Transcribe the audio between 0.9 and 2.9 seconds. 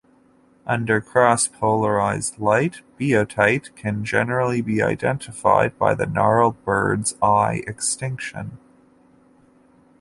cross-polarized light